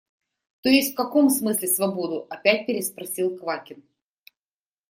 –То 0.63 0.69
есть 0.69 0.93
в 0.93 0.95
каком 0.97 1.29
смысле 1.29 1.67
свободу?– 1.67 2.25
опять 2.31 2.65
переспросил 2.65 3.37
Квакин. 3.37 3.83